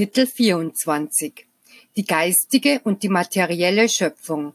Kapitel 0.00 0.26
24 0.26 1.46
Die 1.94 2.06
geistige 2.06 2.80
und 2.84 3.02
die 3.02 3.10
materielle 3.10 3.86
Schöpfung 3.86 4.54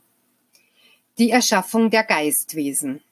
Die 1.19 1.29
Erschaffung 1.29 1.91
der 1.91 2.03
Geistwesen 2.03 3.03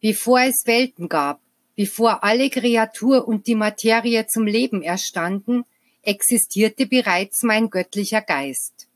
Bevor 0.00 0.42
es 0.42 0.64
Welten 0.66 1.08
gab, 1.08 1.40
bevor 1.74 2.22
alle 2.22 2.50
Kreatur 2.50 3.26
und 3.26 3.48
die 3.48 3.56
Materie 3.56 4.28
zum 4.28 4.46
Leben 4.46 4.84
erstanden, 4.84 5.64
existierte 6.02 6.86
bereits 6.86 7.42
mein 7.42 7.68
göttlicher 7.68 8.22
Geist. 8.22 8.86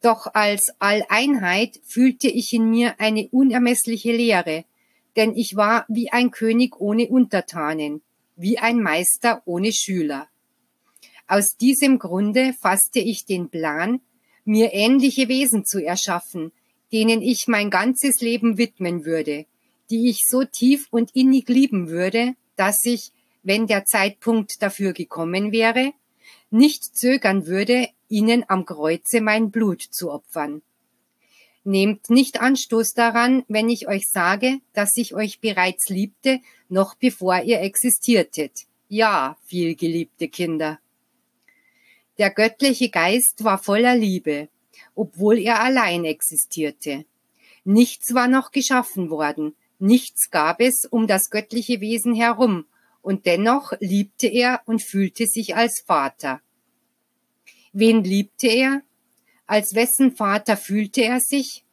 Doch 0.00 0.28
als 0.32 0.72
Alleinheit 0.78 1.80
fühlte 1.84 2.28
ich 2.28 2.52
in 2.52 2.70
mir 2.70 3.00
eine 3.00 3.26
unermessliche 3.32 4.12
Leere, 4.12 4.64
denn 5.16 5.34
ich 5.34 5.56
war 5.56 5.86
wie 5.88 6.12
ein 6.12 6.30
König 6.30 6.80
ohne 6.80 7.08
Untertanen, 7.08 8.00
wie 8.36 8.60
ein 8.60 8.80
Meister 8.80 9.42
ohne 9.44 9.72
Schüler. 9.72 10.28
Aus 11.30 11.56
diesem 11.56 12.00
Grunde 12.00 12.54
fasste 12.54 12.98
ich 12.98 13.24
den 13.24 13.50
Plan, 13.50 14.00
mir 14.44 14.74
ähnliche 14.74 15.28
Wesen 15.28 15.64
zu 15.64 15.78
erschaffen, 15.78 16.50
denen 16.92 17.22
ich 17.22 17.46
mein 17.46 17.70
ganzes 17.70 18.20
Leben 18.20 18.58
widmen 18.58 19.04
würde, 19.04 19.46
die 19.90 20.10
ich 20.10 20.26
so 20.26 20.42
tief 20.42 20.88
und 20.90 21.14
innig 21.14 21.48
lieben 21.48 21.88
würde, 21.88 22.34
dass 22.56 22.84
ich, 22.84 23.12
wenn 23.44 23.68
der 23.68 23.84
Zeitpunkt 23.84 24.60
dafür 24.60 24.92
gekommen 24.92 25.52
wäre, 25.52 25.92
nicht 26.50 26.96
zögern 26.98 27.46
würde, 27.46 27.86
ihnen 28.08 28.44
am 28.48 28.66
Kreuze 28.66 29.20
mein 29.20 29.52
Blut 29.52 29.82
zu 29.82 30.10
opfern. 30.10 30.62
Nehmt 31.62 32.10
nicht 32.10 32.40
Anstoß 32.40 32.94
daran, 32.94 33.44
wenn 33.46 33.68
ich 33.68 33.86
euch 33.86 34.08
sage, 34.08 34.58
dass 34.72 34.96
ich 34.96 35.14
euch 35.14 35.38
bereits 35.38 35.90
liebte, 35.90 36.40
noch 36.68 36.96
bevor 36.96 37.40
ihr 37.42 37.60
existiertet. 37.60 38.66
Ja, 38.88 39.36
vielgeliebte 39.44 40.26
Kinder. 40.26 40.80
Der 42.20 42.28
göttliche 42.28 42.90
Geist 42.90 43.44
war 43.44 43.56
voller 43.56 43.96
Liebe, 43.96 44.50
obwohl 44.94 45.38
er 45.38 45.62
allein 45.62 46.04
existierte. 46.04 47.06
Nichts 47.64 48.12
war 48.12 48.28
noch 48.28 48.50
geschaffen 48.52 49.08
worden, 49.08 49.56
nichts 49.78 50.30
gab 50.30 50.60
es 50.60 50.84
um 50.84 51.06
das 51.06 51.30
göttliche 51.30 51.80
Wesen 51.80 52.14
herum, 52.14 52.66
und 53.00 53.24
dennoch 53.24 53.72
liebte 53.80 54.26
er 54.26 54.60
und 54.66 54.82
fühlte 54.82 55.26
sich 55.26 55.56
als 55.56 55.80
Vater. 55.80 56.42
Wen 57.72 58.04
liebte 58.04 58.48
er? 58.48 58.82
Als 59.46 59.74
wessen 59.74 60.14
Vater 60.14 60.58
fühlte 60.58 61.02
er 61.02 61.20
sich? 61.20 61.64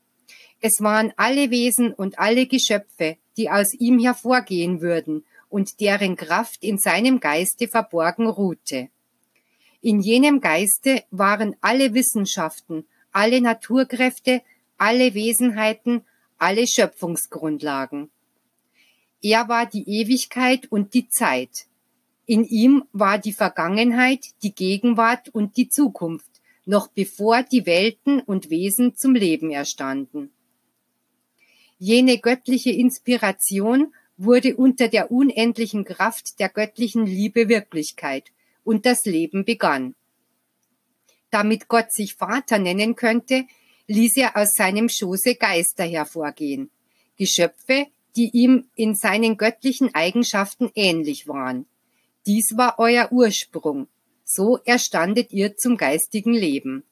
Es 0.61 0.79
waren 0.79 1.11
alle 1.17 1.51
Wesen 1.51 1.93
und 1.93 2.19
alle 2.19 2.47
Geschöpfe, 2.47 3.17
die 3.35 3.49
aus 3.49 3.73
ihm 3.73 3.99
hervorgehen 3.99 4.79
würden 4.79 5.25
und 5.49 5.81
deren 5.81 6.15
Kraft 6.15 6.63
in 6.63 6.77
seinem 6.77 7.19
Geiste 7.19 7.67
verborgen 7.67 8.27
ruhte. 8.27 8.87
In 9.81 10.01
jenem 10.01 10.41
Geiste 10.41 11.03
waren 11.11 11.55
alle 11.61 11.93
Wissenschaften, 11.93 12.85
alle 13.11 13.41
Naturkräfte, 13.41 14.41
alle 14.77 15.13
Wesenheiten, 15.13 16.03
alle 16.37 16.65
Schöpfungsgrundlagen. 16.65 18.09
Er 19.21 19.47
war 19.49 19.65
die 19.65 19.87
Ewigkeit 19.87 20.71
und 20.71 20.93
die 20.93 21.09
Zeit. 21.09 21.67
In 22.25 22.43
ihm 22.43 22.83
war 22.91 23.19
die 23.19 23.33
Vergangenheit, 23.33 24.25
die 24.43 24.53
Gegenwart 24.53 25.29
und 25.29 25.57
die 25.57 25.69
Zukunft, 25.69 26.41
noch 26.65 26.87
bevor 26.87 27.43
die 27.43 27.65
Welten 27.65 28.19
und 28.19 28.49
Wesen 28.49 28.95
zum 28.95 29.15
Leben 29.15 29.51
erstanden. 29.51 30.31
Jene 31.79 32.17
göttliche 32.17 32.71
Inspiration 32.71 33.93
wurde 34.17 34.55
unter 34.55 34.87
der 34.87 35.11
unendlichen 35.11 35.85
Kraft 35.85 36.39
der 36.39 36.49
göttlichen 36.49 37.05
Liebe 37.05 37.47
Wirklichkeit 37.47 38.31
und 38.67 38.85
das 38.85 39.05
Leben 39.05 39.45
begann. 39.45 39.95
Damit 41.31 41.69
Gott 41.69 41.93
sich 41.93 42.15
Vater 42.15 42.59
nennen 42.59 42.95
könnte, 42.95 43.45
ließ 43.87 44.17
er 44.17 44.35
aus 44.35 44.53
seinem 44.55 44.89
Schoße 44.89 45.35
Geister 45.35 45.85
hervorgehen, 45.85 46.69
Geschöpfe, 47.15 47.87
die 48.17 48.29
ihm 48.33 48.67
in 48.75 48.93
seinen 48.93 49.37
göttlichen 49.37 49.95
Eigenschaften 49.95 50.69
ähnlich 50.75 51.29
waren. 51.29 51.65
Dies 52.25 52.57
war 52.57 52.75
euer 52.77 53.09
Ursprung, 53.11 53.87
so 54.25 54.59
erstandet 54.65 55.31
ihr 55.31 55.55
zum 55.55 55.77
geistigen 55.77 56.33
Leben. 56.33 56.83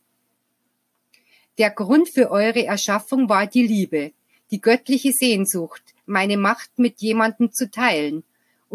Der 1.57 1.71
Grund 1.71 2.07
für 2.07 2.31
eure 2.31 2.65
Erschaffung 2.65 3.27
war 3.27 3.47
die 3.47 3.67
Liebe, 3.67 4.13
die 4.51 4.61
göttliche 4.61 5.11
Sehnsucht, 5.11 5.83
meine 6.05 6.37
Macht 6.37 6.79
mit 6.79 7.01
jemandem 7.01 7.51
zu 7.51 7.69
teilen 7.69 8.23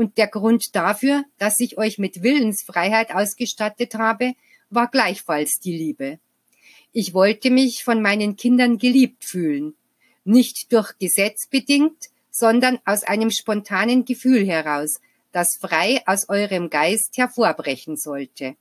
und 0.01 0.17
der 0.17 0.29
Grund 0.29 0.75
dafür, 0.75 1.27
dass 1.37 1.61
ich 1.61 1.77
euch 1.77 1.99
mit 1.99 2.23
Willensfreiheit 2.23 3.15
ausgestattet 3.15 3.97
habe, 3.97 4.33
war 4.71 4.89
gleichfalls 4.89 5.61
die 5.61 5.77
Liebe. 5.77 6.19
Ich 6.91 7.13
wollte 7.13 7.51
mich 7.51 7.85
von 7.85 8.01
meinen 8.01 8.35
Kindern 8.37 8.79
geliebt 8.79 9.27
fühlen, 9.27 9.75
nicht 10.25 10.73
durch 10.73 10.97
Gesetz 10.99 11.49
bedingt, 11.49 12.07
sondern 12.31 12.79
aus 12.87 13.05
einem 13.05 13.31
spontanen 13.31 14.07
Gefühl 14.07 14.47
heraus, 14.47 15.03
das 15.33 15.59
frei 15.61 16.01
aus 16.07 16.31
eurem 16.31 16.71
Geist 16.71 17.19
hervorbrechen 17.19 17.99
sollte. 17.99 18.57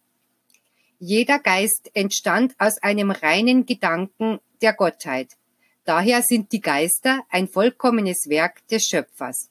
Jeder 0.99 1.39
Geist 1.39 1.89
entstand 1.93 2.53
aus 2.59 2.79
einem 2.79 3.11
reinen 3.11 3.65
Gedanken 3.65 4.39
der 4.61 4.73
Gottheit. 4.73 5.37
Daher 5.85 6.21
sind 6.21 6.51
die 6.51 6.59
Geister 6.59 7.21
ein 7.29 7.47
vollkommenes 7.47 8.27
Werk 8.27 8.67
des 8.67 8.83
Schöpfers. 8.83 9.49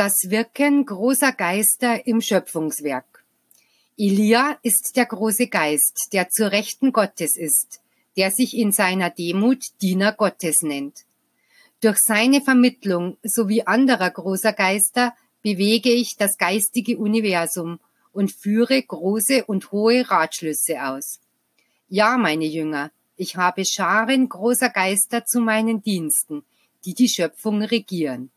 Das 0.00 0.30
Wirken 0.30 0.86
großer 0.86 1.30
Geister 1.32 2.06
im 2.06 2.22
Schöpfungswerk. 2.22 3.22
Elia 3.98 4.58
ist 4.62 4.96
der 4.96 5.04
große 5.04 5.48
Geist, 5.48 6.08
der 6.14 6.30
zur 6.30 6.52
Rechten 6.52 6.94
Gottes 6.94 7.36
ist, 7.36 7.82
der 8.16 8.30
sich 8.30 8.56
in 8.56 8.72
seiner 8.72 9.10
Demut 9.10 9.62
Diener 9.82 10.12
Gottes 10.12 10.62
nennt. 10.62 11.04
Durch 11.82 11.98
seine 11.98 12.40
Vermittlung 12.40 13.18
sowie 13.22 13.64
anderer 13.64 14.08
großer 14.08 14.54
Geister 14.54 15.14
bewege 15.42 15.90
ich 15.90 16.16
das 16.16 16.38
geistige 16.38 16.96
Universum 16.96 17.78
und 18.14 18.32
führe 18.32 18.82
große 18.82 19.44
und 19.44 19.70
hohe 19.70 20.10
Ratschlüsse 20.10 20.82
aus. 20.82 21.20
Ja, 21.90 22.16
meine 22.16 22.46
Jünger, 22.46 22.90
ich 23.18 23.36
habe 23.36 23.66
Scharen 23.66 24.30
großer 24.30 24.70
Geister 24.70 25.26
zu 25.26 25.40
meinen 25.42 25.82
Diensten, 25.82 26.42
die 26.86 26.94
die 26.94 27.10
Schöpfung 27.10 27.60
regieren. 27.60 28.30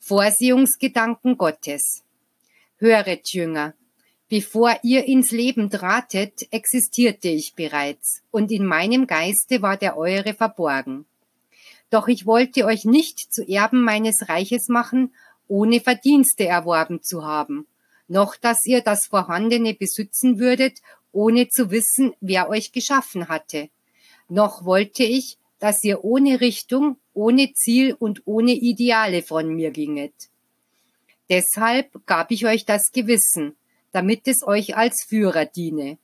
Vorsehungsgedanken 0.00 1.36
Gottes. 1.36 2.02
Höret, 2.76 3.32
Jünger, 3.32 3.74
bevor 4.28 4.78
ihr 4.82 5.04
ins 5.04 5.32
Leben 5.32 5.70
tratet, 5.70 6.46
existierte 6.52 7.28
ich 7.28 7.54
bereits, 7.54 8.22
und 8.30 8.50
in 8.50 8.64
meinem 8.64 9.06
Geiste 9.06 9.60
war 9.60 9.76
der 9.76 9.96
eure 9.96 10.34
verborgen. 10.34 11.06
Doch 11.90 12.08
ich 12.08 12.26
wollte 12.26 12.64
euch 12.64 12.84
nicht 12.84 13.32
zu 13.32 13.46
Erben 13.46 13.82
meines 13.82 14.28
Reiches 14.28 14.68
machen, 14.68 15.14
ohne 15.48 15.80
Verdienste 15.80 16.46
erworben 16.46 17.02
zu 17.02 17.24
haben, 17.24 17.66
noch 18.06 18.36
dass 18.36 18.64
ihr 18.64 18.82
das 18.82 19.06
Vorhandene 19.06 19.74
besitzen 19.74 20.38
würdet, 20.38 20.78
ohne 21.12 21.48
zu 21.48 21.70
wissen, 21.70 22.14
wer 22.20 22.48
euch 22.48 22.72
geschaffen 22.72 23.28
hatte. 23.28 23.70
Noch 24.28 24.64
wollte 24.64 25.02
ich, 25.04 25.38
dass 25.58 25.82
ihr 25.82 26.04
ohne 26.04 26.40
Richtung, 26.40 26.98
ohne 27.18 27.52
Ziel 27.52 27.96
und 27.98 28.22
ohne 28.26 28.52
Ideale 28.52 29.22
von 29.22 29.52
mir 29.52 29.72
ginget. 29.72 30.14
Deshalb 31.28 32.06
gab 32.06 32.30
ich 32.30 32.46
euch 32.46 32.64
das 32.64 32.92
Gewissen, 32.92 33.56
damit 33.90 34.28
es 34.28 34.46
euch 34.46 34.76
als 34.76 35.02
Führer 35.02 35.44
diene. 35.44 35.98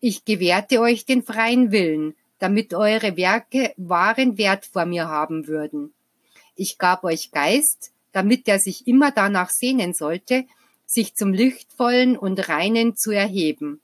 Ich 0.00 0.24
gewährte 0.24 0.80
euch 0.80 1.04
den 1.04 1.24
freien 1.24 1.72
Willen, 1.72 2.14
damit 2.38 2.72
eure 2.72 3.16
Werke 3.16 3.74
wahren 3.76 4.38
Wert 4.38 4.64
vor 4.64 4.86
mir 4.86 5.08
haben 5.08 5.48
würden. 5.48 5.92
Ich 6.54 6.78
gab 6.78 7.02
euch 7.02 7.32
Geist, 7.32 7.90
damit 8.12 8.46
er 8.46 8.60
sich 8.60 8.86
immer 8.86 9.10
danach 9.10 9.50
sehnen 9.50 9.92
sollte, 9.92 10.44
sich 10.86 11.16
zum 11.16 11.32
Lichtvollen 11.32 12.16
und 12.16 12.48
Reinen 12.48 12.96
zu 12.96 13.10
erheben. 13.10 13.80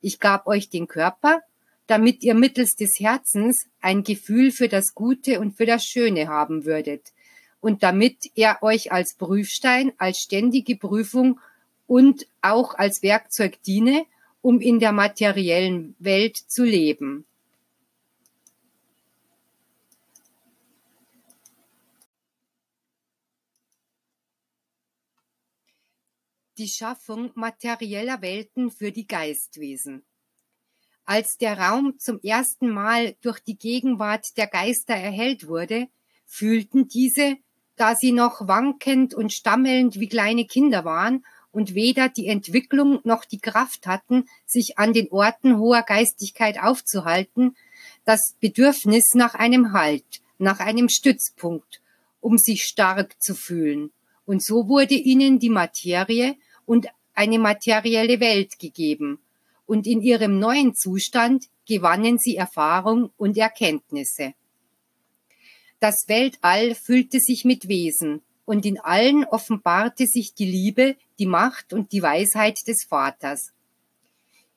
Ich 0.00 0.18
gab 0.18 0.48
euch 0.48 0.68
den 0.68 0.88
Körper, 0.88 1.42
damit 1.92 2.24
ihr 2.24 2.32
mittels 2.32 2.74
des 2.74 2.98
Herzens 2.98 3.66
ein 3.82 4.02
Gefühl 4.02 4.50
für 4.50 4.66
das 4.66 4.94
Gute 4.94 5.40
und 5.40 5.58
für 5.58 5.66
das 5.66 5.84
Schöne 5.84 6.26
haben 6.26 6.64
würdet, 6.64 7.12
und 7.60 7.82
damit 7.82 8.30
er 8.34 8.62
euch 8.62 8.92
als 8.92 9.14
Prüfstein, 9.14 9.92
als 9.98 10.20
ständige 10.20 10.76
Prüfung 10.76 11.38
und 11.86 12.26
auch 12.40 12.74
als 12.76 13.02
Werkzeug 13.02 13.62
diene, 13.64 14.06
um 14.40 14.62
in 14.62 14.78
der 14.80 14.92
materiellen 14.92 15.94
Welt 15.98 16.38
zu 16.38 16.64
leben. 16.64 17.26
Die 26.56 26.68
Schaffung 26.68 27.32
materieller 27.34 28.22
Welten 28.22 28.70
für 28.70 28.92
die 28.92 29.06
Geistwesen. 29.06 30.06
Als 31.04 31.36
der 31.36 31.58
Raum 31.58 31.98
zum 31.98 32.20
ersten 32.22 32.70
Mal 32.70 33.16
durch 33.22 33.40
die 33.40 33.56
Gegenwart 33.56 34.36
der 34.36 34.46
Geister 34.46 34.94
erhellt 34.94 35.48
wurde, 35.48 35.88
fühlten 36.26 36.88
diese, 36.88 37.36
da 37.76 37.96
sie 37.96 38.12
noch 38.12 38.46
wankend 38.46 39.12
und 39.12 39.32
stammelnd 39.32 39.98
wie 39.98 40.08
kleine 40.08 40.46
Kinder 40.46 40.84
waren 40.84 41.24
und 41.50 41.74
weder 41.74 42.08
die 42.08 42.28
Entwicklung 42.28 43.00
noch 43.04 43.24
die 43.24 43.40
Kraft 43.40 43.86
hatten, 43.86 44.26
sich 44.46 44.78
an 44.78 44.92
den 44.92 45.10
Orten 45.10 45.58
hoher 45.58 45.82
Geistigkeit 45.82 46.62
aufzuhalten, 46.62 47.56
das 48.04 48.34
Bedürfnis 48.40 49.14
nach 49.14 49.34
einem 49.34 49.72
Halt, 49.72 50.22
nach 50.38 50.60
einem 50.60 50.88
Stützpunkt, 50.88 51.80
um 52.20 52.38
sich 52.38 52.64
stark 52.64 53.20
zu 53.20 53.34
fühlen. 53.34 53.90
Und 54.24 54.42
so 54.42 54.68
wurde 54.68 54.94
ihnen 54.94 55.38
die 55.38 55.50
Materie 55.50 56.36
und 56.64 56.86
eine 57.14 57.38
materielle 57.38 58.20
Welt 58.20 58.58
gegeben. 58.58 59.18
Und 59.72 59.86
in 59.86 60.02
ihrem 60.02 60.38
neuen 60.38 60.74
Zustand 60.74 61.46
gewannen 61.66 62.18
sie 62.18 62.36
Erfahrung 62.36 63.08
und 63.16 63.38
Erkenntnisse. 63.38 64.34
Das 65.80 66.08
Weltall 66.08 66.74
füllte 66.74 67.18
sich 67.20 67.46
mit 67.46 67.68
Wesen, 67.68 68.20
und 68.44 68.66
in 68.66 68.78
allen 68.78 69.24
offenbarte 69.24 70.06
sich 70.06 70.34
die 70.34 70.44
Liebe, 70.44 70.96
die 71.18 71.24
Macht 71.24 71.72
und 71.72 71.92
die 71.92 72.02
Weisheit 72.02 72.58
des 72.66 72.84
Vaters. 72.84 73.54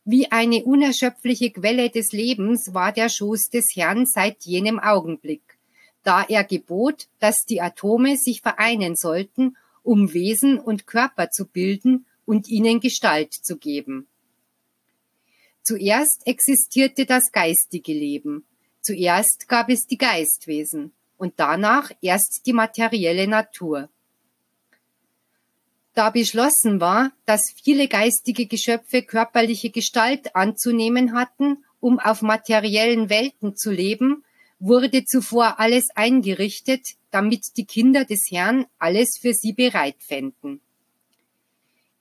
Wie 0.04 0.34
eine 0.34 0.66
unerschöpfliche 0.66 1.50
Quelle 1.52 1.90
des 1.90 2.12
Lebens 2.12 2.74
war 2.74 2.92
der 2.92 3.08
Schoß 3.08 3.44
des 3.54 3.68
Herrn 3.74 4.06
seit 4.06 4.44
jenem 4.44 4.80
Augenblick, 4.80 5.58
da 6.04 6.26
er 6.28 6.44
gebot, 6.44 7.08
dass 7.20 7.46
die 7.46 7.62
Atome 7.62 8.18
sich 8.18 8.42
vereinen 8.42 8.98
sollten, 8.98 9.56
um 9.82 10.14
Wesen 10.14 10.60
und 10.60 10.88
Körper 10.88 11.30
zu 11.30 11.46
bilden 11.46 12.06
und 12.26 12.50
ihnen 12.50 12.82
Gestalt 12.82 13.34
zu 13.34 13.56
geben. 13.56 14.10
Zuerst 15.68 16.22
existierte 16.28 17.08
das 17.08 17.32
geistige 17.32 17.92
Leben, 17.92 18.46
zuerst 18.82 19.48
gab 19.48 19.68
es 19.70 19.88
die 19.88 19.98
Geistwesen 19.98 20.94
und 21.18 21.34
danach 21.38 21.90
erst 22.04 22.46
die 22.46 22.54
materielle 22.54 23.28
Natur. 23.28 23.90
Da 25.96 26.12
beschlossen 26.12 26.80
war, 26.80 27.14
dass 27.26 27.52
viele 27.64 27.88
geistige 27.88 28.46
Geschöpfe 28.46 29.02
körperliche 29.02 29.72
Gestalt 29.72 30.36
anzunehmen 30.36 31.14
hatten, 31.14 31.66
um 31.80 31.98
auf 31.98 32.22
materiellen 32.22 33.10
Welten 33.10 33.56
zu 33.56 33.72
leben, 33.72 34.24
wurde 34.60 35.04
zuvor 35.04 35.60
alles 35.60 35.88
eingerichtet, 35.96 36.90
damit 37.10 37.58
die 37.58 37.66
Kinder 37.66 38.06
des 38.06 38.28
Herrn 38.30 38.68
alles 38.78 39.18
für 39.20 39.34
sie 39.34 39.54
bereit 39.54 39.98
fänden. 39.98 40.62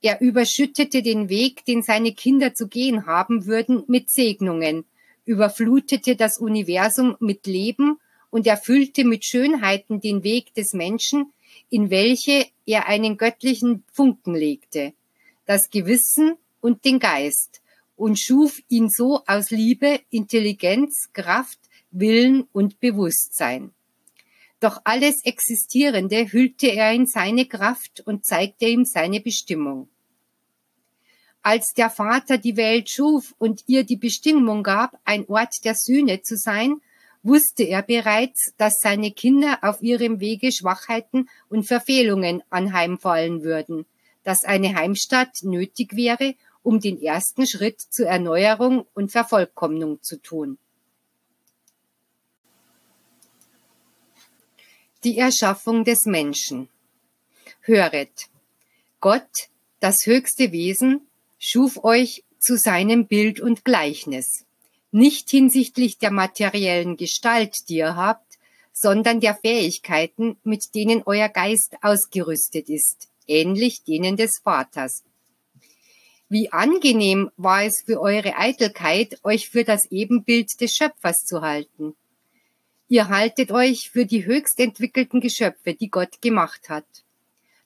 Er 0.05 0.21
überschüttete 0.21 1.01
den 1.03 1.31
Weg, 1.31 1.65
den 1.65 1.81
seine 1.81 2.13
Kinder 2.13 2.53
zu 2.53 2.69
gehen 2.69 3.07
haben 3.07 3.47
würden, 3.47 3.85
mit 3.87 4.11
Segnungen, 4.11 4.85
überflutete 5.25 6.15
das 6.15 6.37
Universum 6.37 7.17
mit 7.21 7.47
Leben 7.47 7.99
und 8.29 8.47
erfüllte 8.47 9.07
mit 9.07 9.25
Schönheiten 9.25 10.03
den 10.03 10.23
Weg 10.23 10.53
des 10.53 10.75
Menschen, 10.75 11.33
in 11.71 11.89
welche 11.89 12.45
er 12.67 12.87
einen 12.87 13.17
göttlichen 13.17 13.83
Funken 13.91 14.35
legte, 14.35 14.93
das 15.47 15.71
Gewissen 15.71 16.35
und 16.61 16.85
den 16.85 16.99
Geist, 16.99 17.63
und 17.97 18.21
schuf 18.21 18.61
ihn 18.69 18.91
so 18.91 19.23
aus 19.27 19.49
Liebe, 19.49 20.01
Intelligenz, 20.11 21.09
Kraft, 21.15 21.61
Willen 21.91 22.47
und 22.53 22.79
Bewusstsein. 22.79 23.71
Doch 24.61 24.83
alles 24.85 25.25
Existierende 25.25 26.31
hüllte 26.31 26.67
er 26.67 26.93
in 26.93 27.07
seine 27.07 27.47
Kraft 27.47 28.03
und 28.05 28.27
zeigte 28.27 28.67
ihm 28.67 28.85
seine 28.85 29.21
Bestimmung. 29.21 29.89
Als 31.47 31.75
der 31.75 31.91
Vater 31.91 32.39
die 32.39 32.57
Welt 32.57 32.89
schuf 32.89 33.35
und 33.37 33.65
ihr 33.67 33.85
die 33.85 33.99
Bestimmung 33.99 34.63
gab, 34.63 34.99
ein 35.05 35.29
Ort 35.29 35.63
der 35.65 35.75
Sühne 35.75 36.23
zu 36.23 36.39
sein, 36.39 36.81
wusste 37.23 37.65
er 37.65 37.83
bereits, 37.83 38.55
dass 38.57 38.79
seine 38.81 39.13
Kinder 39.13 39.59
auf 39.61 39.83
ihrem 39.83 40.21
Wege 40.21 40.51
Schwachheiten 40.51 41.29
und 41.51 41.65
Verfehlungen 41.65 42.43
anheimfallen 42.49 43.43
würden, 43.43 43.85
dass 44.23 44.45
eine 44.45 44.75
Heimstatt 44.75 45.43
nötig 45.43 45.95
wäre, 45.95 46.35
um 46.63 46.81
den 46.81 46.99
ersten 47.03 47.47
Schritt 47.47 47.79
zur 47.79 48.07
Erneuerung 48.07 48.87
und 48.95 49.13
Vervollkommnung 49.13 50.03
zu 50.03 50.17
tun. 50.17 50.57
Die 55.05 55.19
Erschaffung 55.19 55.85
des 55.85 56.07
Menschen. 56.07 56.71
Höret, 57.61 58.31
Gott, 59.01 59.51
das 59.81 60.07
höchste 60.07 60.51
Wesen, 60.51 61.07
schuf 61.47 61.85
euch 61.85 62.25
zu 62.39 62.57
seinem 62.57 63.07
Bild 63.07 63.39
und 63.39 63.67
Gleichnis, 63.67 64.47
nicht 64.93 65.29
hinsichtlich 65.29 65.99
der 65.99 66.11
materiellen 66.11 66.97
Gestalt, 66.97 67.69
die 67.69 67.77
ihr 67.77 67.97
habt, 67.97 68.39
sondern 68.73 69.21
der 69.21 69.35
Fähigkeiten, 69.35 70.39
mit 70.43 70.75
denen 70.75 71.03
euer 71.05 71.29
Geist 71.29 71.77
ausgerüstet 71.83 72.71
ist, 72.71 73.09
ähnlich 73.27 73.85
denen 73.85 74.17
des 74.17 74.41
Vaters. 74.43 75.05
Wie 76.31 76.51
angenehm 76.51 77.31
war 77.37 77.63
es 77.63 77.83
für 77.83 78.01
eure 78.01 78.39
Eitelkeit, 78.39 79.19
euch 79.23 79.51
für 79.51 79.65
das 79.65 79.85
Ebenbild 79.91 80.59
des 80.63 80.75
Schöpfers 80.75 81.27
zu 81.27 81.43
halten. 81.43 81.95
Ihr 82.89 83.11
haltet 83.11 83.53
euch 83.53 83.91
für 83.91 84.07
die 84.07 84.25
höchst 84.25 84.59
entwickelten 84.61 85.21
Geschöpfe, 85.21 85.75
die 85.75 85.91
Gott 85.91 86.23
gemacht 86.23 86.71
hat. 86.71 86.87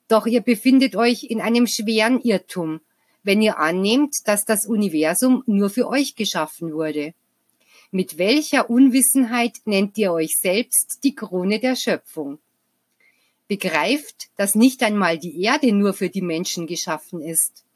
Doch 0.08 0.26
ihr 0.26 0.40
befindet 0.40 0.96
euch 0.96 1.22
in 1.22 1.40
einem 1.40 1.68
schweren 1.68 2.20
Irrtum, 2.20 2.80
wenn 3.28 3.42
ihr 3.42 3.58
annehmt, 3.58 4.14
dass 4.24 4.46
das 4.46 4.64
Universum 4.64 5.42
nur 5.44 5.68
für 5.68 5.86
euch 5.86 6.14
geschaffen 6.14 6.72
wurde? 6.72 7.12
Mit 7.90 8.16
welcher 8.16 8.70
Unwissenheit 8.70 9.58
nennt 9.66 9.98
ihr 9.98 10.14
euch 10.14 10.34
selbst 10.40 11.00
die 11.04 11.14
Krone 11.14 11.60
der 11.60 11.76
Schöpfung? 11.76 12.38
Begreift, 13.46 14.30
dass 14.38 14.54
nicht 14.54 14.82
einmal 14.82 15.18
die 15.18 15.42
Erde 15.42 15.72
nur 15.72 15.92
für 15.92 16.08
die 16.08 16.22
Menschen 16.22 16.66
geschaffen 16.66 17.20
ist. 17.20 17.66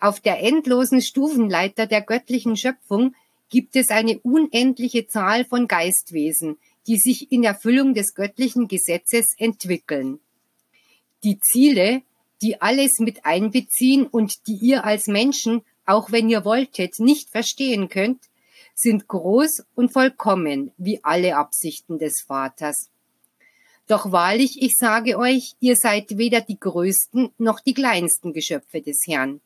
Auf 0.00 0.20
der 0.20 0.40
endlosen 0.42 1.00
Stufenleiter 1.00 1.86
der 1.86 2.02
göttlichen 2.02 2.58
Schöpfung 2.58 3.14
gibt 3.48 3.76
es 3.76 3.88
eine 3.88 4.18
unendliche 4.18 5.06
Zahl 5.06 5.46
von 5.46 5.66
Geistwesen, 5.66 6.58
die 6.86 6.98
sich 6.98 7.32
in 7.32 7.42
Erfüllung 7.42 7.94
des 7.94 8.14
göttlichen 8.14 8.68
Gesetzes 8.68 9.28
entwickeln. 9.38 10.20
Die 11.22 11.38
Ziele, 11.38 12.02
die 12.42 12.60
alles 12.60 12.98
mit 12.98 13.24
einbeziehen 13.24 14.06
und 14.06 14.46
die 14.46 14.58
ihr 14.60 14.84
als 14.84 15.06
Menschen, 15.06 15.62
auch 15.86 16.12
wenn 16.12 16.28
ihr 16.28 16.44
wolltet, 16.44 16.98
nicht 16.98 17.30
verstehen 17.30 17.88
könnt, 17.88 18.22
sind 18.74 19.06
groß 19.06 19.64
und 19.74 19.92
vollkommen 19.92 20.72
wie 20.76 21.00
alle 21.02 21.36
Absichten 21.36 21.98
des 21.98 22.22
Vaters. 22.26 22.90
Doch 23.86 24.12
wahrlich, 24.12 24.62
ich 24.62 24.76
sage 24.76 25.18
euch, 25.18 25.54
ihr 25.60 25.76
seid 25.76 26.16
weder 26.16 26.40
die 26.40 26.58
größten 26.58 27.30
noch 27.38 27.60
die 27.60 27.74
kleinsten 27.74 28.32
Geschöpfe 28.32 28.80
des 28.80 29.02
Herrn. 29.06 29.40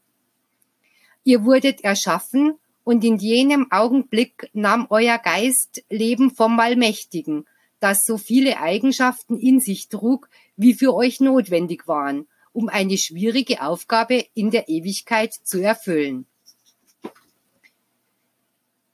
Ihr 1.25 1.45
wurdet 1.45 1.83
erschaffen, 1.83 2.59
und 2.89 3.05
in 3.05 3.19
jenem 3.19 3.71
Augenblick 3.71 4.49
nahm 4.55 4.87
euer 4.89 5.19
Geist 5.19 5.85
Leben 5.91 6.31
vom 6.35 6.59
Allmächtigen, 6.59 7.45
das 7.81 8.03
so 8.03 8.17
viele 8.17 8.61
Eigenschaften 8.61 9.39
in 9.39 9.61
sich 9.61 9.89
trug, 9.91 10.31
wie 10.57 10.73
für 10.73 10.95
euch 10.95 11.21
notwendig 11.21 11.87
waren, 11.87 12.29
um 12.53 12.69
eine 12.69 12.99
schwierige 12.99 13.63
Aufgabe 13.63 14.25
in 14.35 14.51
der 14.51 14.69
Ewigkeit 14.69 15.33
zu 15.33 15.63
erfüllen. 15.63 16.27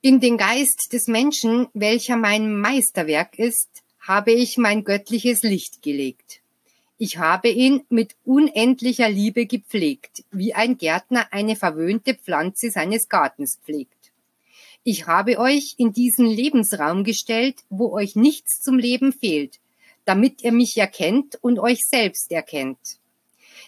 In 0.00 0.20
den 0.20 0.37
Geist 0.37 0.92
des 0.92 1.06
Menschen, 1.06 1.68
welcher 1.73 2.16
mein 2.16 2.61
Meisterwerk 2.61 3.38
ist, 3.38 3.82
habe 4.00 4.32
ich 4.32 4.58
mein 4.58 4.84
göttliches 4.84 5.42
Licht 5.42 5.80
gelegt. 5.80 6.40
Ich 6.99 7.18
habe 7.18 7.49
ihn 7.49 7.84
mit 7.88 8.14
unendlicher 8.25 9.08
Liebe 9.08 9.46
gepflegt, 9.46 10.25
wie 10.30 10.54
ein 10.54 10.78
Gärtner 10.78 11.26
eine 11.32 11.56
verwöhnte 11.56 12.14
Pflanze 12.14 12.70
seines 12.70 13.08
Gartens 13.08 13.58
pflegt. 13.64 14.12
Ich 14.84 15.06
habe 15.06 15.38
euch 15.38 15.75
in 15.78 15.92
diesen 15.92 16.26
Lebensraum 16.26 17.04
gestellt, 17.04 17.64
wo 17.70 17.90
euch 17.92 18.14
nichts 18.14 18.61
zum 18.61 18.78
Leben 18.78 19.12
fehlt, 19.12 19.58
damit 20.04 20.44
ihr 20.44 20.52
mich 20.52 20.76
erkennt 20.76 21.38
und 21.40 21.58
euch 21.58 21.80
selbst 21.80 22.30
erkennt. 22.30 22.99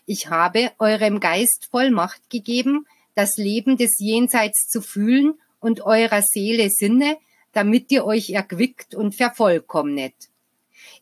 Ich 0.05 0.29
habe 0.29 0.73
eurem 0.79 1.21
Geist 1.21 1.69
Vollmacht 1.71 2.29
gegeben, 2.31 2.87
das 3.15 3.37
Leben 3.37 3.77
des 3.77 3.99
Jenseits 3.99 4.69
zu 4.69 4.83
fühlen 4.83 5.35
und 5.61 5.81
eurer 5.81 6.23
Seele 6.23 6.69
Sinne, 6.71 7.17
damit 7.53 7.91
ihr 7.91 8.05
euch 8.05 8.31
erquickt 8.31 8.95
und 8.95 9.15
vervollkommnet. 9.15 10.15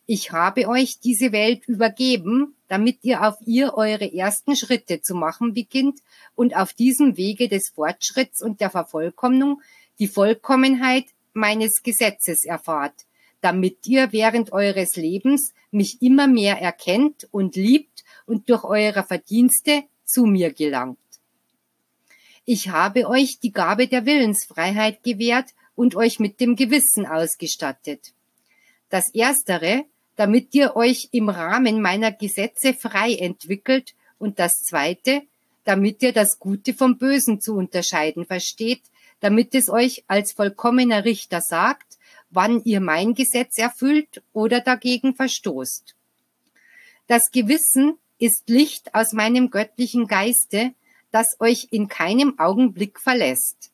Ich 0.05 0.31
habe 0.31 0.67
euch 0.67 0.99
diese 0.99 1.31
Welt 1.31 1.67
übergeben, 1.67 2.55
damit 2.67 2.99
ihr 3.01 3.27
auf 3.27 3.35
ihr 3.45 3.73
eure 3.75 4.11
ersten 4.13 4.55
Schritte 4.55 5.01
zu 5.01 5.15
machen 5.15 5.53
beginnt 5.53 5.99
und 6.35 6.55
auf 6.55 6.73
diesem 6.73 7.17
Wege 7.17 7.47
des 7.47 7.69
Fortschritts 7.73 8.41
und 8.41 8.61
der 8.61 8.69
Vervollkommnung 8.69 9.61
die 9.99 10.07
Vollkommenheit 10.07 11.05
meines 11.33 11.83
Gesetzes 11.83 12.45
erfahrt, 12.45 13.04
damit 13.45 13.85
ihr 13.85 14.11
während 14.11 14.53
eures 14.53 14.95
Lebens 14.95 15.53
mich 15.69 16.01
immer 16.01 16.25
mehr 16.25 16.59
erkennt 16.59 17.27
und 17.29 17.55
liebt 17.55 18.03
und 18.25 18.49
durch 18.49 18.63
eure 18.63 19.03
Verdienste 19.03 19.83
zu 20.03 20.25
mir 20.25 20.51
gelangt. 20.51 20.97
Ich 22.43 22.69
habe 22.69 23.07
euch 23.07 23.39
die 23.39 23.51
Gabe 23.51 23.87
der 23.87 24.07
Willensfreiheit 24.07 25.03
gewährt 25.03 25.51
und 25.75 25.95
euch 25.95 26.17
mit 26.17 26.39
dem 26.39 26.55
Gewissen 26.55 27.05
ausgestattet. 27.05 28.13
Das 28.89 29.13
Erstere, 29.13 29.85
damit 30.15 30.55
ihr 30.55 30.75
euch 30.75 31.09
im 31.11 31.29
Rahmen 31.29 31.83
meiner 31.83 32.11
Gesetze 32.11 32.73
frei 32.73 33.13
entwickelt 33.13 33.93
und 34.17 34.39
das 34.39 34.63
zweite, 34.63 35.21
damit 35.65 36.01
ihr 36.01 36.13
das 36.13 36.39
Gute 36.39 36.73
vom 36.73 36.97
Bösen 36.97 37.39
zu 37.39 37.53
unterscheiden 37.53 38.25
versteht, 38.25 38.81
damit 39.19 39.53
es 39.53 39.69
euch 39.69 40.03
als 40.07 40.33
vollkommener 40.33 41.05
Richter 41.05 41.41
sagt, 41.41 41.94
wann 42.35 42.63
ihr 42.63 42.81
mein 42.81 43.13
Gesetz 43.13 43.57
erfüllt 43.57 44.21
oder 44.33 44.59
dagegen 44.59 45.15
verstoßt. 45.15 45.95
Das 47.07 47.31
Gewissen 47.31 47.97
ist 48.17 48.49
Licht 48.49 48.93
aus 48.93 49.13
meinem 49.13 49.49
göttlichen 49.49 50.07
Geiste, 50.07 50.73
das 51.11 51.37
euch 51.39 51.67
in 51.71 51.87
keinem 51.87 52.37
Augenblick 52.39 52.99
verlässt. 52.99 53.71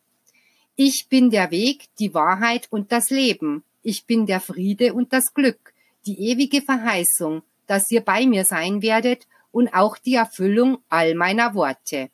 Ich 0.75 1.07
bin 1.09 1.29
der 1.29 1.51
Weg, 1.51 1.89
die 1.99 2.13
Wahrheit 2.13 2.67
und 2.69 2.91
das 2.91 3.09
Leben. 3.09 3.63
Ich 3.83 4.05
bin 4.05 4.25
der 4.25 4.39
Friede 4.39 4.93
und 4.93 5.11
das 5.13 5.33
Glück, 5.33 5.73
die 6.05 6.19
ewige 6.19 6.61
Verheißung, 6.61 7.41
dass 7.67 7.89
ihr 7.91 8.01
bei 8.01 8.25
mir 8.25 8.45
sein 8.45 8.81
werdet 8.81 9.27
und 9.51 9.73
auch 9.73 9.97
die 9.97 10.15
Erfüllung 10.15 10.79
all 10.89 11.15
meiner 11.15 11.53
Worte. 11.53 12.09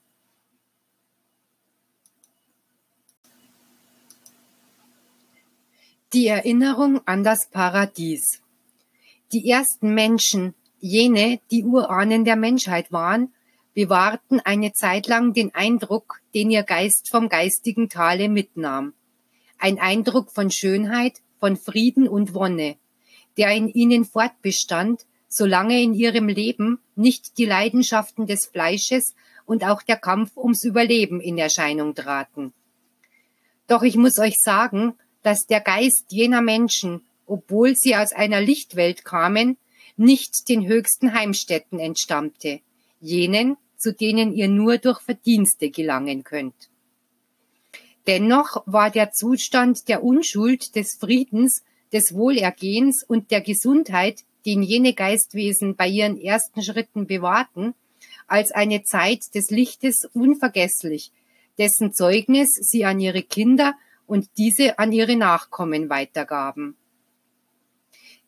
Die 6.14 6.28
Erinnerung 6.28 7.02
an 7.06 7.26
das 7.26 7.50
Paradies. 7.50 8.42
Die 9.34 9.50
ersten 9.50 9.94
Menschen, 9.94 10.54
jene, 10.80 11.42
die 11.52 11.66
Urahnen 11.66 12.24
der 12.24 12.38
Menschheit 12.38 12.94
waren, 12.94 13.34
bewahrten 13.74 14.40
eine 14.40 14.72
Zeit 14.72 15.08
lang 15.08 15.34
den 15.34 15.54
Eindruck, 15.54 16.22
den 16.34 16.50
ihr 16.50 16.64
Geist 16.64 17.10
vom 17.12 17.28
geistigen 17.28 17.90
Tale 17.90 18.30
mitnahm. 18.30 18.94
Ein 19.58 19.80
Eindruck 19.80 20.32
von 20.32 20.50
Schönheit, 20.50 21.18
von 21.42 21.58
Frieden 21.58 22.08
und 22.08 22.34
Wonne, 22.34 22.78
der 23.36 23.54
in 23.54 23.68
ihnen 23.68 24.06
fortbestand, 24.06 25.06
solange 25.28 25.82
in 25.82 25.94
ihrem 25.94 26.30
Leben 26.30 26.80
nicht 26.96 27.38
die 27.38 27.46
Leidenschaften 27.46 28.28
des 28.28 28.46
Fleisches 28.46 29.14
und 29.46 29.66
auch 29.66 29.82
der 29.82 29.98
Kampf 29.98 30.38
ums 30.38 30.64
Überleben 30.64 31.20
in 31.20 31.38
Erscheinung 31.38 31.96
traten. 31.96 32.54
Doch 33.68 33.84
ich 33.84 33.98
muss 33.98 34.18
euch 34.20 34.36
sagen, 34.40 34.96
dass 35.28 35.46
der 35.46 35.60
Geist 35.60 36.06
jener 36.08 36.42
Menschen, 36.42 37.02
obwohl 37.26 37.76
sie 37.76 37.98
aus 37.98 38.14
einer 38.14 38.40
Lichtwelt 38.40 39.04
kamen, 39.04 39.58
nicht 39.98 40.48
den 40.48 40.66
höchsten 40.66 41.14
Heimstätten 41.14 41.80
entstammte, 41.80 42.62
jenen, 43.02 43.58
zu 43.76 43.92
denen 43.92 44.32
ihr 44.32 44.48
nur 44.48 44.78
durch 44.78 45.02
Verdienste 45.02 45.70
gelangen 45.70 46.24
könnt. 46.24 46.70
Dennoch 48.08 48.64
war 48.68 48.90
der 48.90 49.12
Zustand 49.12 49.90
der 49.90 50.02
Unschuld, 50.02 50.78
des 50.78 50.96
Friedens, 50.96 51.62
des 51.92 52.14
Wohlergehens 52.14 53.04
und 53.06 53.30
der 53.30 53.42
Gesundheit, 53.42 54.24
den 54.46 54.64
jene 54.64 54.94
Geistwesen 54.94 55.76
bei 55.76 55.90
ihren 55.90 56.18
ersten 56.18 56.64
Schritten 56.64 57.06
bewahrten, 57.06 57.74
als 58.28 58.54
eine 58.54 58.84
Zeit 58.84 59.24
des 59.36 59.50
Lichtes 59.50 60.08
unvergesslich, 60.14 61.12
dessen 61.58 61.92
Zeugnis 61.92 62.54
sie 62.54 62.86
an 62.86 63.02
ihre 63.02 63.24
Kinder 63.24 63.76
und 64.08 64.30
diese 64.38 64.80
an 64.80 64.92
ihre 64.92 65.16
Nachkommen 65.16 65.90
weitergaben. 65.90 66.76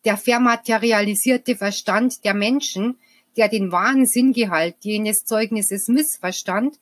Der 0.05 0.17
vermaterialisierte 0.17 1.55
Verstand 1.55 2.23
der 2.23 2.33
Menschen, 2.33 2.97
der 3.37 3.49
den 3.49 3.71
wahren 3.71 4.05
Sinngehalt 4.05 4.75
jenes 4.81 5.25
Zeugnisses 5.25 5.87
missverstand, 5.87 6.79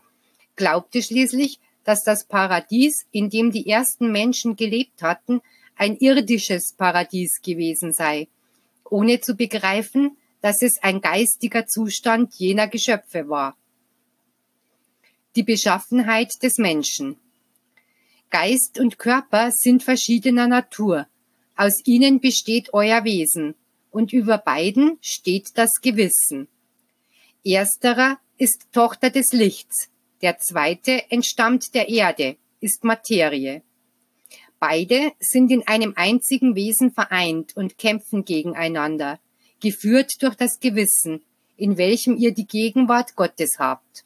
glaubte 0.55 1.01
schließlich, 1.01 1.59
dass 1.83 2.03
das 2.03 2.25
Paradies, 2.25 3.05
in 3.11 3.29
dem 3.29 3.51
die 3.51 3.69
ersten 3.69 4.11
Menschen 4.11 4.55
gelebt 4.55 5.01
hatten, 5.01 5.41
ein 5.75 5.95
irdisches 5.95 6.73
Paradies 6.73 7.41
gewesen 7.41 7.93
sei, 7.93 8.27
ohne 8.83 9.21
zu 9.21 9.35
begreifen, 9.35 10.17
dass 10.41 10.61
es 10.61 10.81
ein 10.83 11.01
geistiger 11.01 11.65
Zustand 11.65 12.33
jener 12.35 12.67
Geschöpfe 12.67 13.29
war. 13.29 13.55
Die 15.35 15.43
Beschaffenheit 15.43 16.41
des 16.41 16.57
Menschen. 16.57 17.17
Geist 18.29 18.79
und 18.79 18.99
Körper 18.99 19.51
sind 19.51 19.83
verschiedener 19.83 20.47
Natur. 20.47 21.07
Aus 21.55 21.81
ihnen 21.85 22.19
besteht 22.19 22.73
euer 22.73 23.03
Wesen, 23.03 23.55
und 23.89 24.13
über 24.13 24.37
beiden 24.37 24.97
steht 25.01 25.57
das 25.57 25.71
Gewissen. 25.81 26.47
Ersterer 27.43 28.19
ist 28.37 28.67
Tochter 28.73 29.09
des 29.09 29.31
Lichts, 29.31 29.89
der 30.21 30.39
zweite 30.39 31.09
entstammt 31.09 31.73
der 31.73 31.89
Erde, 31.89 32.37
ist 32.59 32.83
Materie. 32.83 33.61
Beide 34.59 35.13
sind 35.19 35.51
in 35.51 35.67
einem 35.67 35.93
einzigen 35.95 36.55
Wesen 36.55 36.91
vereint 36.91 37.55
und 37.55 37.77
kämpfen 37.77 38.25
gegeneinander, 38.25 39.19
geführt 39.61 40.21
durch 40.21 40.35
das 40.35 40.59
Gewissen, 40.59 41.21
in 41.55 41.77
welchem 41.77 42.17
ihr 42.17 42.33
die 42.33 42.47
Gegenwart 42.47 43.15
Gottes 43.15 43.57
habt. 43.59 44.03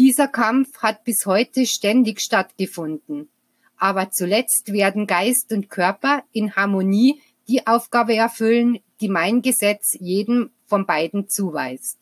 Dieser 0.00 0.28
Kampf 0.28 0.78
hat 0.78 1.04
bis 1.04 1.26
heute 1.26 1.66
ständig 1.66 2.22
stattgefunden. 2.22 3.28
Aber 3.76 4.10
zuletzt 4.10 4.72
werden 4.72 5.06
Geist 5.06 5.52
und 5.52 5.68
Körper 5.68 6.24
in 6.32 6.56
Harmonie 6.56 7.20
die 7.48 7.66
Aufgabe 7.66 8.14
erfüllen, 8.14 8.78
die 9.02 9.10
mein 9.10 9.42
Gesetz 9.42 9.94
jedem 10.00 10.52
von 10.64 10.86
beiden 10.86 11.28
zuweist. 11.28 11.98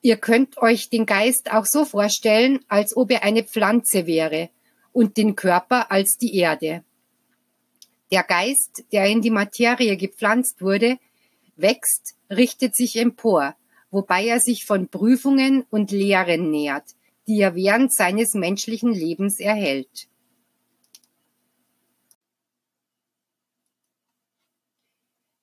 Ihr 0.00 0.16
könnt 0.16 0.56
euch 0.56 0.88
den 0.88 1.04
Geist 1.04 1.52
auch 1.52 1.66
so 1.66 1.84
vorstellen, 1.84 2.60
als 2.66 2.96
ob 2.96 3.10
er 3.10 3.22
eine 3.22 3.42
Pflanze 3.42 4.06
wäre 4.06 4.48
und 4.92 5.18
den 5.18 5.36
Körper 5.36 5.92
als 5.92 6.16
die 6.16 6.34
Erde. 6.34 6.82
Der 8.10 8.22
Geist, 8.22 8.84
der 8.90 9.04
in 9.04 9.20
die 9.20 9.28
Materie 9.28 9.98
gepflanzt 9.98 10.62
wurde, 10.62 10.96
wächst, 11.56 12.14
richtet 12.30 12.74
sich 12.74 12.96
empor, 12.96 13.54
wobei 13.96 14.26
er 14.26 14.40
sich 14.40 14.66
von 14.66 14.88
Prüfungen 14.88 15.64
und 15.70 15.90
Lehren 15.90 16.50
nährt, 16.50 16.94
die 17.26 17.40
er 17.40 17.54
während 17.54 17.94
seines 17.94 18.34
menschlichen 18.34 18.92
Lebens 18.92 19.40
erhält. 19.40 20.10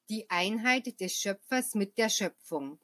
Die 0.07 0.29
Einheit 0.29 1.00
des 1.00 1.13
Schöpfers 1.13 1.74
mit 1.74 1.98
der 1.98 2.10
Schöpfung. 2.10 2.77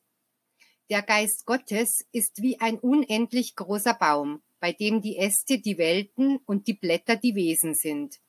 Der 0.89 1.03
Geist 1.03 1.45
Gottes 1.45 2.03
ist 2.11 2.41
wie 2.41 2.59
ein 2.59 2.79
unendlich 2.79 3.55
großer 3.55 3.93
Baum, 3.93 4.41
bei 4.59 4.73
dem 4.73 5.03
die 5.03 5.17
Äste 5.17 5.59
die 5.59 5.77
Welten 5.77 6.37
und 6.47 6.65
die 6.65 6.73
Blätter 6.73 7.15
die 7.15 7.35
Wesen 7.35 7.75
sind. 7.75 8.19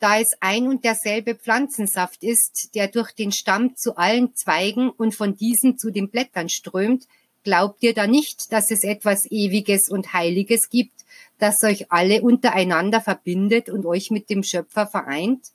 Da 0.00 0.18
es 0.18 0.30
ein 0.40 0.66
und 0.66 0.82
derselbe 0.84 1.34
Pflanzensaft 1.34 2.24
ist, 2.24 2.70
der 2.74 2.88
durch 2.88 3.12
den 3.12 3.32
Stamm 3.32 3.76
zu 3.76 3.96
allen 3.96 4.34
Zweigen 4.34 4.88
und 4.88 5.14
von 5.14 5.36
diesen 5.36 5.76
zu 5.76 5.90
den 5.90 6.08
Blättern 6.08 6.48
strömt, 6.48 7.06
glaubt 7.44 7.82
ihr 7.82 7.92
da 7.92 8.06
nicht, 8.06 8.50
dass 8.50 8.70
es 8.70 8.82
etwas 8.82 9.30
Ewiges 9.30 9.90
und 9.90 10.14
Heiliges 10.14 10.70
gibt, 10.70 11.04
das 11.38 11.62
euch 11.62 11.92
alle 11.92 12.22
untereinander 12.22 13.02
verbindet 13.02 13.68
und 13.68 13.84
euch 13.84 14.10
mit 14.10 14.30
dem 14.30 14.42
Schöpfer 14.42 14.86
vereint? 14.86 15.52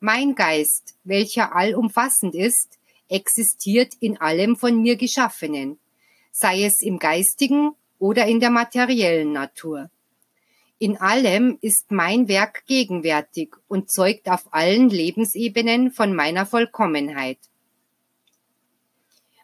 Mein 0.00 0.34
Geist, 0.34 0.96
welcher 1.04 1.54
allumfassend 1.54 2.34
ist, 2.34 2.78
existiert 3.08 3.94
in 4.00 4.20
allem 4.20 4.56
von 4.56 4.82
mir 4.82 4.96
Geschaffenen, 4.96 5.78
sei 6.32 6.64
es 6.64 6.80
im 6.80 6.98
geistigen 6.98 7.72
oder 8.00 8.26
in 8.26 8.40
der 8.40 8.50
materiellen 8.50 9.32
Natur. 9.32 9.88
In 10.78 10.98
allem 10.98 11.56
ist 11.62 11.90
mein 11.90 12.28
Werk 12.28 12.66
gegenwärtig 12.66 13.54
und 13.66 13.90
zeugt 13.90 14.28
auf 14.28 14.52
allen 14.52 14.90
Lebensebenen 14.90 15.90
von 15.90 16.14
meiner 16.14 16.44
Vollkommenheit. 16.44 17.38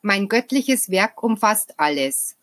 Mein 0.02 0.28
göttliches 0.28 0.90
Werk 0.90 1.22
umfasst 1.22 1.78
alles, 1.78 2.36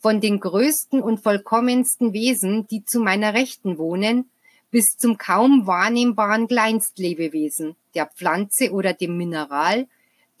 von 0.00 0.20
den 0.20 0.40
größten 0.40 1.00
und 1.00 1.20
vollkommensten 1.20 2.12
Wesen, 2.12 2.66
die 2.66 2.84
zu 2.84 2.98
meiner 2.98 3.32
Rechten 3.32 3.78
wohnen, 3.78 4.28
bis 4.72 4.96
zum 4.96 5.18
kaum 5.18 5.68
wahrnehmbaren 5.68 6.48
Kleinstlebewesen, 6.48 7.76
der 7.94 8.06
Pflanze 8.06 8.72
oder 8.72 8.92
dem 8.92 9.16
Mineral, 9.16 9.86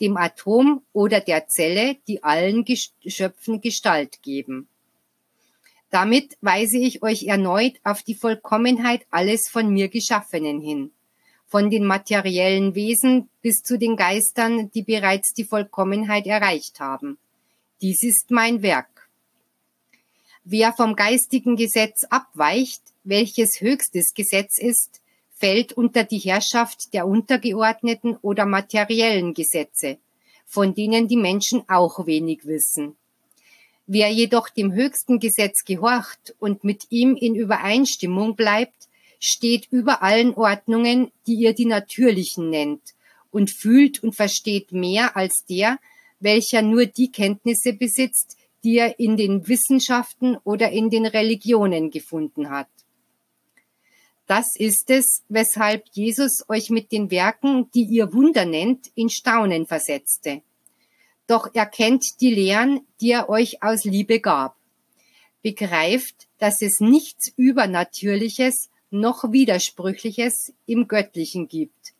dem 0.00 0.16
Atom 0.16 0.82
oder 0.92 1.20
der 1.20 1.46
Zelle, 1.46 1.98
die 2.08 2.24
allen 2.24 2.64
Geschöpfen 2.64 3.60
Gestalt 3.60 4.22
geben. 4.22 4.66
Damit 5.92 6.38
weise 6.40 6.78
ich 6.78 7.02
euch 7.02 7.24
erneut 7.24 7.74
auf 7.84 8.02
die 8.02 8.14
Vollkommenheit 8.14 9.04
alles 9.10 9.50
von 9.50 9.68
mir 9.68 9.90
Geschaffenen 9.90 10.58
hin, 10.58 10.90
von 11.46 11.68
den 11.68 11.84
materiellen 11.84 12.74
Wesen 12.74 13.28
bis 13.42 13.62
zu 13.62 13.78
den 13.78 13.96
Geistern, 13.96 14.70
die 14.70 14.84
bereits 14.84 15.34
die 15.34 15.44
Vollkommenheit 15.44 16.26
erreicht 16.26 16.80
haben. 16.80 17.18
Dies 17.82 18.02
ist 18.02 18.30
mein 18.30 18.62
Werk. 18.62 19.10
Wer 20.44 20.72
vom 20.72 20.96
geistigen 20.96 21.56
Gesetz 21.56 22.04
abweicht, 22.04 22.80
welches 23.04 23.60
höchstes 23.60 24.14
Gesetz 24.14 24.56
ist, 24.58 25.02
fällt 25.34 25.74
unter 25.74 26.04
die 26.04 26.20
Herrschaft 26.20 26.94
der 26.94 27.06
untergeordneten 27.06 28.16
oder 28.22 28.46
materiellen 28.46 29.34
Gesetze, 29.34 29.98
von 30.46 30.74
denen 30.74 31.06
die 31.06 31.18
Menschen 31.18 31.68
auch 31.68 32.06
wenig 32.06 32.46
wissen. 32.46 32.96
Wer 33.94 34.10
jedoch 34.10 34.48
dem 34.48 34.72
höchsten 34.72 35.18
Gesetz 35.18 35.66
gehorcht 35.66 36.34
und 36.38 36.64
mit 36.64 36.86
ihm 36.88 37.14
in 37.14 37.34
Übereinstimmung 37.34 38.36
bleibt, 38.36 38.88
steht 39.20 39.66
über 39.70 40.02
allen 40.02 40.32
Ordnungen, 40.32 41.12
die 41.26 41.34
ihr 41.34 41.52
die 41.52 41.66
natürlichen 41.66 42.48
nennt, 42.48 42.80
und 43.30 43.50
fühlt 43.50 44.02
und 44.02 44.14
versteht 44.14 44.72
mehr 44.72 45.14
als 45.14 45.44
der, 45.46 45.78
welcher 46.20 46.62
nur 46.62 46.86
die 46.86 47.12
Kenntnisse 47.12 47.74
besitzt, 47.74 48.38
die 48.64 48.78
er 48.78 48.98
in 48.98 49.18
den 49.18 49.46
Wissenschaften 49.46 50.38
oder 50.42 50.70
in 50.70 50.88
den 50.88 51.04
Religionen 51.04 51.90
gefunden 51.90 52.48
hat. 52.48 52.70
Das 54.26 54.46
ist 54.56 54.88
es, 54.88 55.22
weshalb 55.28 55.84
Jesus 55.92 56.44
euch 56.48 56.70
mit 56.70 56.92
den 56.92 57.10
Werken, 57.10 57.70
die 57.74 57.84
ihr 57.84 58.14
Wunder 58.14 58.46
nennt, 58.46 58.90
in 58.94 59.10
Staunen 59.10 59.66
versetzte. 59.66 60.40
Doch 61.26 61.48
er 61.54 61.66
kennt 61.66 62.20
die 62.20 62.34
Lehren, 62.34 62.86
die 63.00 63.10
er 63.10 63.28
euch 63.28 63.62
aus 63.62 63.84
Liebe 63.84 64.20
gab. 64.20 64.56
Begreift, 65.42 66.28
dass 66.38 66.62
es 66.62 66.80
nichts 66.80 67.32
Übernatürliches 67.36 68.70
noch 68.90 69.32
Widersprüchliches 69.32 70.52
im 70.66 70.86
Göttlichen 70.86 71.48
gibt, 71.48 71.94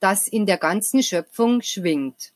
das 0.00 0.26
in 0.26 0.46
der 0.46 0.56
ganzen 0.56 1.02
Schöpfung 1.02 1.60
schwingt. 1.62 2.32